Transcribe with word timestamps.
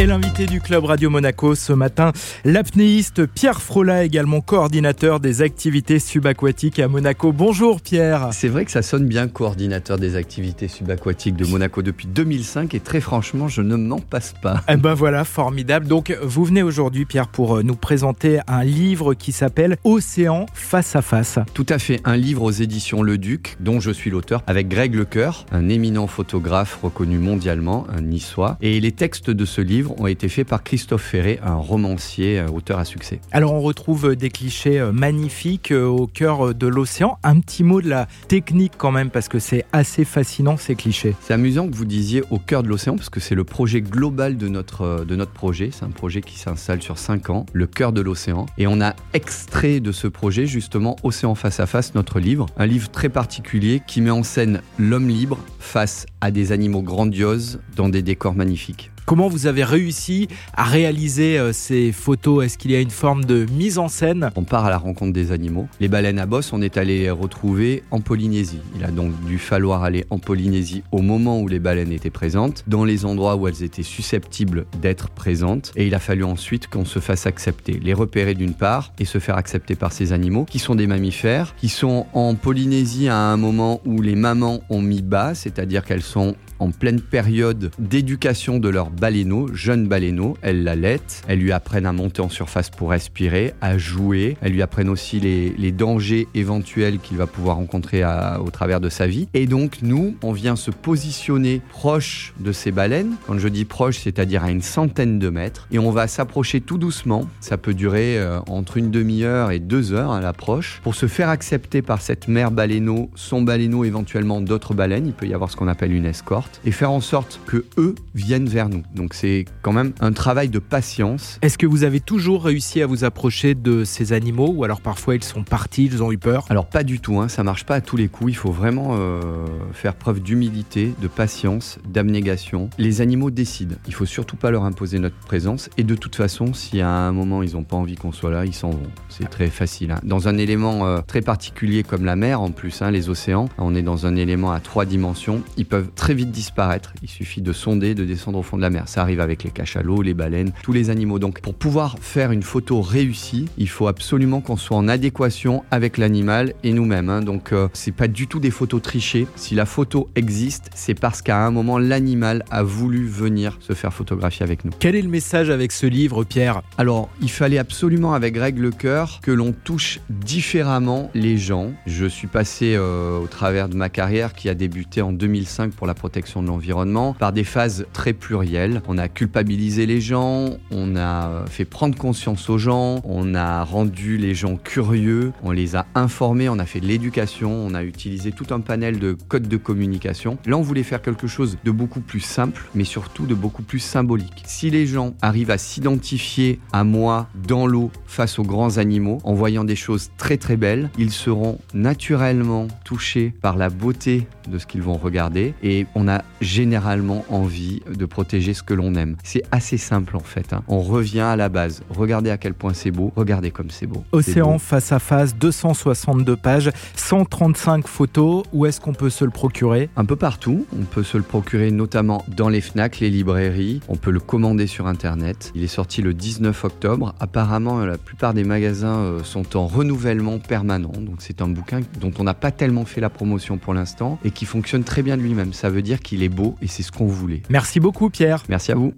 Et 0.00 0.06
l'invité 0.06 0.46
du 0.46 0.60
Club 0.60 0.84
Radio 0.84 1.10
Monaco 1.10 1.56
ce 1.56 1.72
matin, 1.72 2.12
l'apnéiste 2.44 3.26
Pierre 3.26 3.60
Frola, 3.60 4.04
également 4.04 4.40
coordinateur 4.40 5.18
des 5.18 5.42
activités 5.42 5.98
subaquatiques 5.98 6.78
à 6.78 6.86
Monaco. 6.86 7.32
Bonjour 7.32 7.80
Pierre. 7.80 8.28
C'est 8.30 8.46
vrai 8.46 8.64
que 8.64 8.70
ça 8.70 8.82
sonne 8.82 9.08
bien 9.08 9.26
coordinateur 9.26 9.98
des 9.98 10.14
activités 10.14 10.68
subaquatiques 10.68 11.34
de 11.34 11.44
Monaco 11.44 11.82
depuis 11.82 12.06
2005 12.06 12.74
et 12.74 12.78
très 12.78 13.00
franchement, 13.00 13.48
je 13.48 13.60
ne 13.60 13.74
m'en 13.74 13.98
passe 13.98 14.34
pas. 14.40 14.62
Eh 14.68 14.76
ben 14.76 14.94
voilà, 14.94 15.24
formidable. 15.24 15.88
Donc 15.88 16.16
vous 16.22 16.44
venez 16.44 16.62
aujourd'hui 16.62 17.04
Pierre 17.04 17.26
pour 17.26 17.56
euh, 17.56 17.64
nous 17.64 17.74
présenter 17.74 18.38
un 18.46 18.62
livre 18.62 19.14
qui 19.14 19.32
s'appelle 19.32 19.78
Océan 19.82 20.46
face 20.54 20.94
à 20.94 21.02
face. 21.02 21.40
Tout 21.54 21.66
à 21.68 21.80
fait, 21.80 22.00
un 22.04 22.16
livre 22.16 22.44
aux 22.44 22.52
éditions 22.52 23.02
Le 23.02 23.18
Duc 23.18 23.56
dont 23.58 23.80
je 23.80 23.90
suis 23.90 24.10
l'auteur 24.10 24.44
avec 24.46 24.68
Greg 24.68 24.94
Lecoeur, 24.94 25.44
un 25.50 25.68
éminent 25.68 26.06
photographe 26.06 26.78
reconnu 26.84 27.18
mondialement, 27.18 27.84
un 27.92 28.02
niçois. 28.02 28.58
Et 28.60 28.78
les 28.78 28.92
textes 28.92 29.30
de 29.30 29.44
ce 29.44 29.60
livre 29.60 29.87
ont 29.98 30.06
été 30.06 30.28
faits 30.28 30.46
par 30.46 30.62
Christophe 30.62 31.02
Ferré, 31.02 31.40
un 31.42 31.54
romancier, 31.54 32.42
auteur 32.52 32.78
à 32.78 32.84
succès. 32.84 33.20
Alors 33.32 33.52
on 33.52 33.60
retrouve 33.60 34.16
des 34.16 34.30
clichés 34.30 34.78
euh, 34.78 34.92
magnifiques 34.92 35.70
euh, 35.72 35.86
au 35.86 36.06
cœur 36.06 36.54
de 36.54 36.66
l'océan. 36.66 37.18
Un 37.22 37.40
petit 37.40 37.64
mot 37.64 37.80
de 37.80 37.88
la 37.88 38.08
technique 38.28 38.72
quand 38.76 38.90
même, 38.90 39.10
parce 39.10 39.28
que 39.28 39.38
c'est 39.38 39.64
assez 39.72 40.04
fascinant 40.04 40.56
ces 40.56 40.74
clichés. 40.74 41.14
C'est 41.20 41.34
amusant 41.34 41.68
que 41.68 41.74
vous 41.74 41.84
disiez 41.84 42.22
au 42.30 42.38
cœur 42.38 42.62
de 42.62 42.68
l'océan, 42.68 42.96
parce 42.96 43.10
que 43.10 43.20
c'est 43.20 43.34
le 43.34 43.44
projet 43.44 43.80
global 43.80 44.36
de 44.36 44.48
notre, 44.48 44.82
euh, 44.82 45.04
de 45.04 45.16
notre 45.16 45.32
projet. 45.32 45.70
C'est 45.72 45.84
un 45.84 45.90
projet 45.90 46.20
qui 46.20 46.38
s'installe 46.38 46.82
sur 46.82 46.98
5 46.98 47.30
ans, 47.30 47.46
le 47.52 47.66
cœur 47.66 47.92
de 47.92 48.00
l'océan. 48.00 48.46
Et 48.58 48.66
on 48.66 48.80
a 48.80 48.94
extrait 49.12 49.80
de 49.80 49.92
ce 49.92 50.08
projet 50.08 50.46
justement 50.46 50.96
Océan 51.02 51.34
face 51.34 51.60
à 51.60 51.66
face, 51.66 51.94
notre 51.94 52.20
livre. 52.20 52.46
Un 52.56 52.66
livre 52.66 52.90
très 52.90 53.08
particulier 53.08 53.82
qui 53.86 54.00
met 54.00 54.10
en 54.10 54.22
scène 54.22 54.62
l'homme 54.78 55.08
libre 55.08 55.38
face 55.58 56.06
à 56.20 56.30
des 56.30 56.52
animaux 56.52 56.82
grandioses 56.82 57.60
dans 57.76 57.88
des 57.88 58.02
décors 58.02 58.34
magnifiques. 58.34 58.90
Comment 59.08 59.28
vous 59.28 59.46
avez 59.46 59.64
réussi 59.64 60.28
à 60.52 60.64
réaliser 60.64 61.38
euh, 61.38 61.54
ces 61.54 61.92
photos? 61.92 62.44
Est-ce 62.44 62.58
qu'il 62.58 62.72
y 62.72 62.76
a 62.76 62.80
une 62.80 62.90
forme 62.90 63.24
de 63.24 63.46
mise 63.52 63.78
en 63.78 63.88
scène? 63.88 64.28
On 64.36 64.44
part 64.44 64.66
à 64.66 64.68
la 64.68 64.76
rencontre 64.76 65.14
des 65.14 65.32
animaux. 65.32 65.66
Les 65.80 65.88
baleines 65.88 66.18
à 66.18 66.26
bosse, 66.26 66.52
on 66.52 66.60
est 66.60 66.76
allé 66.76 66.98
les 66.98 67.10
retrouver 67.10 67.84
en 67.90 68.02
Polynésie. 68.02 68.60
Il 68.76 68.84
a 68.84 68.90
donc 68.90 69.12
dû 69.24 69.38
falloir 69.38 69.82
aller 69.82 70.04
en 70.10 70.18
Polynésie 70.18 70.82
au 70.92 71.00
moment 71.00 71.40
où 71.40 71.48
les 71.48 71.58
baleines 71.58 71.90
étaient 71.90 72.10
présentes, 72.10 72.64
dans 72.66 72.84
les 72.84 73.06
endroits 73.06 73.36
où 73.36 73.48
elles 73.48 73.62
étaient 73.62 73.82
susceptibles 73.82 74.66
d'être 74.82 75.08
présentes. 75.08 75.72
Et 75.74 75.86
il 75.86 75.94
a 75.94 76.00
fallu 76.00 76.24
ensuite 76.24 76.68
qu'on 76.68 76.84
se 76.84 76.98
fasse 76.98 77.24
accepter. 77.24 77.80
Les 77.82 77.94
repérer 77.94 78.34
d'une 78.34 78.52
part 78.52 78.92
et 78.98 79.06
se 79.06 79.20
faire 79.20 79.38
accepter 79.38 79.74
par 79.74 79.92
ces 79.92 80.12
animaux, 80.12 80.44
qui 80.44 80.58
sont 80.58 80.74
des 80.74 80.86
mammifères, 80.86 81.54
qui 81.56 81.70
sont 81.70 82.04
en 82.12 82.34
Polynésie 82.34 83.08
à 83.08 83.16
un 83.16 83.38
moment 83.38 83.80
où 83.86 84.02
les 84.02 84.16
mamans 84.16 84.60
ont 84.68 84.82
mis 84.82 85.00
bas, 85.00 85.34
c'est-à-dire 85.34 85.86
qu'elles 85.86 86.02
sont 86.02 86.36
en 86.58 86.70
pleine 86.70 87.00
période 87.00 87.70
d'éducation 87.78 88.58
de 88.58 88.68
leur 88.68 88.90
baleineau, 88.90 89.48
jeune 89.54 89.86
baleineau. 89.86 90.36
Elles 90.42 90.64
l'allaitent, 90.64 91.22
elles 91.28 91.38
lui 91.38 91.52
apprennent 91.52 91.86
à 91.86 91.92
monter 91.92 92.20
en 92.20 92.28
surface 92.28 92.70
pour 92.70 92.90
respirer, 92.90 93.54
à 93.60 93.78
jouer. 93.78 94.36
Elles 94.40 94.52
lui 94.52 94.62
apprennent 94.62 94.88
aussi 94.88 95.20
les, 95.20 95.72
dangers 95.72 96.26
éventuels 96.34 96.98
qu'il 96.98 97.18
va 97.18 97.26
pouvoir 97.26 97.56
rencontrer 97.56 98.02
au 98.04 98.50
travers 98.50 98.80
de 98.80 98.88
sa 98.88 99.06
vie. 99.06 99.28
Et 99.34 99.46
donc, 99.46 99.78
nous, 99.82 100.16
on 100.22 100.32
vient 100.32 100.56
se 100.56 100.70
positionner 100.70 101.60
proche 101.70 102.32
de 102.40 102.52
ces 102.52 102.72
baleines. 102.72 103.14
Quand 103.26 103.38
je 103.38 103.48
dis 103.48 103.64
proche, 103.64 103.98
c'est-à-dire 103.98 104.44
à 104.44 104.50
une 104.50 104.62
centaine 104.62 105.18
de 105.18 105.28
mètres. 105.28 105.68
Et 105.70 105.78
on 105.78 105.90
va 105.90 106.06
s'approcher 106.08 106.60
tout 106.60 106.78
doucement. 106.78 107.28
Ça 107.40 107.58
peut 107.58 107.74
durer 107.74 108.18
euh, 108.18 108.40
entre 108.48 108.78
une 108.78 108.90
demi-heure 108.90 109.50
et 109.50 109.58
deux 109.58 109.92
heures 109.92 110.10
à 110.10 110.20
l'approche 110.20 110.80
pour 110.82 110.94
se 110.94 111.06
faire 111.06 111.28
accepter 111.28 111.82
par 111.82 112.00
cette 112.00 112.28
mère 112.28 112.50
baleineau, 112.50 113.10
son 113.14 113.42
baleineau, 113.42 113.84
éventuellement 113.84 114.40
d'autres 114.40 114.74
baleines. 114.74 115.06
Il 115.06 115.12
peut 115.12 115.26
y 115.26 115.34
avoir 115.34 115.50
ce 115.50 115.56
qu'on 115.56 115.68
appelle 115.68 115.92
une 115.92 116.06
escorte 116.06 116.47
et 116.64 116.70
faire 116.70 116.90
en 116.90 117.00
sorte 117.00 117.40
que 117.46 117.64
eux 117.76 117.94
viennent 118.14 118.48
vers 118.48 118.68
nous. 118.68 118.82
Donc 118.94 119.14
c'est 119.14 119.44
quand 119.62 119.72
même 119.72 119.92
un 120.00 120.12
travail 120.12 120.48
de 120.48 120.58
patience. 120.58 121.38
Est-ce 121.42 121.58
que 121.58 121.66
vous 121.66 121.84
avez 121.84 122.00
toujours 122.00 122.44
réussi 122.44 122.82
à 122.82 122.86
vous 122.86 123.04
approcher 123.04 123.54
de 123.54 123.84
ces 123.84 124.12
animaux 124.12 124.52
ou 124.54 124.64
alors 124.64 124.80
parfois 124.80 125.14
ils 125.14 125.24
sont 125.24 125.44
partis, 125.44 125.86
ils 125.86 126.02
ont 126.02 126.12
eu 126.12 126.18
peur? 126.18 126.44
Alors 126.50 126.66
pas 126.66 126.84
du 126.84 127.00
tout, 127.00 127.20
hein, 127.20 127.28
ça 127.28 127.44
marche 127.44 127.64
pas 127.64 127.76
à 127.76 127.80
tous 127.80 127.96
les 127.96 128.08
coups. 128.08 128.32
Il 128.32 128.36
faut 128.36 128.52
vraiment 128.52 128.90
euh, 128.92 129.46
faire 129.72 129.94
preuve 129.94 130.20
d'humilité, 130.20 130.92
de 131.00 131.08
patience, 131.08 131.78
d'abnégation. 131.88 132.70
Les 132.78 133.00
animaux 133.00 133.30
décident. 133.30 133.76
Il 133.86 133.94
faut 133.94 134.06
surtout 134.06 134.36
pas 134.36 134.50
leur 134.50 134.64
imposer 134.64 134.98
notre 134.98 135.16
présence 135.16 135.70
et 135.76 135.84
de 135.84 135.94
toute 135.94 136.16
façon, 136.16 136.54
si 136.54 136.80
à 136.80 136.90
un 136.90 137.12
moment 137.12 137.42
ils 137.42 137.52
n'ont 137.54 137.64
pas 137.64 137.76
envie 137.76 137.96
qu'on 137.96 138.12
soit 138.12 138.30
là, 138.30 138.44
ils 138.44 138.54
s'en 138.54 138.70
vont. 138.70 138.82
C'est 139.08 139.28
très 139.28 139.48
facile. 139.48 139.92
Hein. 139.92 140.00
Dans 140.02 140.28
un 140.28 140.38
élément 140.38 140.86
euh, 140.86 141.00
très 141.06 141.22
particulier 141.22 141.82
comme 141.82 142.04
la 142.04 142.16
mer, 142.16 142.40
en 142.40 142.50
plus, 142.50 142.82
hein, 142.82 142.90
les 142.90 143.08
océans, 143.08 143.48
on 143.58 143.74
est 143.74 143.82
dans 143.82 144.06
un 144.06 144.16
élément 144.16 144.52
à 144.52 144.60
trois 144.60 144.84
dimensions. 144.84 145.42
Ils 145.56 145.66
peuvent 145.66 145.90
très 145.94 146.14
vite 146.14 146.30
disparaître. 146.38 146.92
Il 147.02 147.08
suffit 147.08 147.42
de 147.42 147.52
sonder, 147.52 147.96
de 147.96 148.04
descendre 148.04 148.38
au 148.38 148.42
fond 148.42 148.56
de 148.56 148.62
la 148.62 148.70
mer. 148.70 148.84
Ça 148.86 149.02
arrive 149.02 149.18
avec 149.18 149.42
les 149.42 149.50
cachalots, 149.50 150.02
les 150.02 150.14
baleines, 150.14 150.52
tous 150.62 150.72
les 150.72 150.88
animaux. 150.88 151.18
Donc 151.18 151.40
pour 151.40 151.54
pouvoir 151.54 151.96
faire 152.00 152.30
une 152.30 152.44
photo 152.44 152.80
réussie, 152.80 153.46
il 153.58 153.68
faut 153.68 153.88
absolument 153.88 154.40
qu'on 154.40 154.56
soit 154.56 154.76
en 154.76 154.86
adéquation 154.86 155.64
avec 155.72 155.98
l'animal 155.98 156.54
et 156.62 156.72
nous-mêmes. 156.72 157.08
Hein. 157.08 157.22
Donc 157.22 157.52
euh, 157.52 157.68
c'est 157.72 157.92
pas 157.92 158.06
du 158.06 158.28
tout 158.28 158.38
des 158.38 158.52
photos 158.52 158.80
trichées. 158.80 159.26
Si 159.34 159.56
la 159.56 159.66
photo 159.66 160.08
existe, 160.14 160.70
c'est 160.74 160.94
parce 160.94 161.22
qu'à 161.22 161.44
un 161.44 161.50
moment 161.50 161.78
l'animal 161.78 162.44
a 162.52 162.62
voulu 162.62 163.08
venir 163.08 163.58
se 163.60 163.72
faire 163.72 163.92
photographier 163.92 164.44
avec 164.44 164.64
nous. 164.64 164.70
Quel 164.78 164.94
est 164.94 165.02
le 165.02 165.08
message 165.08 165.50
avec 165.50 165.72
ce 165.72 165.86
livre, 165.86 166.22
Pierre? 166.22 166.62
Alors 166.76 167.08
il 167.20 167.30
fallait 167.30 167.58
absolument 167.58 168.14
avec 168.14 168.34
Greg 168.34 168.58
le 168.58 168.70
cœur 168.70 169.18
que 169.22 169.32
l'on 169.32 169.52
touche 169.52 169.98
différemment 170.08 171.10
les 171.14 171.36
gens. 171.36 171.72
Je 171.86 172.06
suis 172.06 172.28
passé 172.28 172.76
euh, 172.76 173.18
au 173.18 173.26
travers 173.26 173.68
de 173.68 173.74
ma 173.74 173.88
carrière 173.88 174.34
qui 174.34 174.48
a 174.48 174.54
débuté 174.54 175.02
en 175.02 175.12
2005 175.12 175.72
pour 175.72 175.88
la 175.88 175.94
protection 175.94 176.27
de 176.36 176.46
l'environnement 176.46 177.14
par 177.14 177.32
des 177.32 177.44
phases 177.44 177.86
très 177.92 178.12
plurielles. 178.12 178.82
On 178.86 178.98
a 178.98 179.08
culpabilisé 179.08 179.86
les 179.86 180.00
gens, 180.00 180.50
on 180.70 180.96
a 180.96 181.44
fait 181.46 181.64
prendre 181.64 181.96
conscience 181.96 182.48
aux 182.50 182.58
gens, 182.58 183.00
on 183.04 183.34
a 183.34 183.64
rendu 183.64 184.18
les 184.18 184.34
gens 184.34 184.56
curieux, 184.56 185.32
on 185.42 185.50
les 185.50 185.74
a 185.74 185.86
informés, 185.94 186.48
on 186.48 186.58
a 186.58 186.66
fait 186.66 186.80
de 186.80 186.86
l'éducation, 186.86 187.50
on 187.50 187.74
a 187.74 187.82
utilisé 187.82 188.32
tout 188.32 188.46
un 188.50 188.60
panel 188.60 188.98
de 188.98 189.16
codes 189.28 189.48
de 189.48 189.56
communication. 189.56 190.38
Là, 190.46 190.56
on 190.56 190.62
voulait 190.62 190.82
faire 190.82 191.02
quelque 191.02 191.26
chose 191.26 191.56
de 191.64 191.70
beaucoup 191.70 192.00
plus 192.00 192.20
simple, 192.20 192.68
mais 192.74 192.84
surtout 192.84 193.26
de 193.26 193.34
beaucoup 193.34 193.62
plus 193.62 193.80
symbolique. 193.80 194.42
Si 194.46 194.70
les 194.70 194.86
gens 194.86 195.14
arrivent 195.22 195.50
à 195.50 195.58
s'identifier 195.58 196.60
à 196.72 196.84
moi 196.84 197.28
dans 197.46 197.66
l'eau 197.66 197.90
face 198.06 198.38
aux 198.38 198.44
grands 198.44 198.78
animaux, 198.78 199.18
en 199.24 199.34
voyant 199.34 199.64
des 199.64 199.76
choses 199.76 200.10
très 200.18 200.36
très 200.36 200.56
belles, 200.56 200.90
ils 200.98 201.12
seront 201.12 201.58
naturellement 201.74 202.68
touchés 202.84 203.32
par 203.40 203.56
la 203.56 203.70
beauté 203.70 204.26
de 204.48 204.58
ce 204.58 204.66
qu'ils 204.66 204.82
vont 204.82 204.96
regarder 204.96 205.54
et 205.62 205.86
on 205.94 206.08
a 206.08 206.17
généralement 206.40 207.24
envie 207.28 207.80
de 207.88 208.06
protéger 208.06 208.54
ce 208.54 208.62
que 208.62 208.74
l'on 208.74 208.94
aime. 208.94 209.16
C'est 209.24 209.42
assez 209.50 209.78
simple 209.78 210.16
en 210.16 210.20
fait. 210.20 210.52
Hein. 210.52 210.62
On 210.68 210.80
revient 210.80 211.20
à 211.20 211.36
la 211.36 211.48
base. 211.48 211.82
Regardez 211.90 212.30
à 212.30 212.38
quel 212.38 212.54
point 212.54 212.74
c'est 212.74 212.90
beau. 212.90 213.12
Regardez 213.16 213.50
comme 213.50 213.70
c'est 213.70 213.86
beau. 213.86 214.04
Océan 214.12 214.58
face 214.58 214.92
à 214.92 214.98
face, 214.98 215.36
262 215.36 216.36
pages, 216.36 216.70
135 216.94 217.86
photos. 217.86 218.44
Où 218.52 218.66
est-ce 218.66 218.80
qu'on 218.80 218.94
peut 218.94 219.10
se 219.10 219.24
le 219.24 219.30
procurer? 219.30 219.90
Un 219.96 220.04
peu 220.04 220.16
partout. 220.16 220.66
On 220.78 220.84
peut 220.84 221.02
se 221.02 221.16
le 221.16 221.22
procurer 221.22 221.70
notamment 221.70 222.24
dans 222.28 222.48
les 222.48 222.60
FNAC, 222.60 223.00
les 223.00 223.10
librairies. 223.10 223.80
On 223.88 223.96
peut 223.96 224.10
le 224.10 224.20
commander 224.20 224.66
sur 224.66 224.86
Internet. 224.86 225.52
Il 225.54 225.62
est 225.62 225.66
sorti 225.68 226.02
le 226.02 226.14
19 226.14 226.64
octobre. 226.64 227.14
Apparemment, 227.20 227.78
la 227.84 227.98
plupart 227.98 228.34
des 228.34 228.44
magasins 228.44 228.98
euh, 228.98 229.22
sont 229.24 229.56
en 229.56 229.66
renouvellement 229.66 230.38
permanent. 230.38 230.92
Donc 230.98 231.16
c'est 231.20 231.42
un 231.42 231.48
bouquin 231.48 231.80
dont 232.00 232.12
on 232.18 232.24
n'a 232.24 232.34
pas 232.34 232.50
tellement 232.50 232.84
fait 232.84 233.00
la 233.00 233.10
promotion 233.10 233.58
pour 233.58 233.74
l'instant 233.74 234.18
et 234.24 234.30
qui 234.30 234.44
fonctionne 234.44 234.84
très 234.84 235.02
bien 235.02 235.16
de 235.16 235.22
lui-même. 235.22 235.52
Ça 235.52 235.70
veut 235.70 235.82
dire 235.82 236.00
qu'il 236.08 236.22
est 236.22 236.28
beau 236.30 236.56
et 236.62 236.66
c'est 236.66 236.82
ce 236.82 236.90
qu'on 236.90 237.06
voulait. 237.06 237.42
Merci 237.50 237.80
beaucoup 237.80 238.08
Pierre. 238.08 238.42
Merci 238.48 238.72
à 238.72 238.74
vous. 238.74 238.94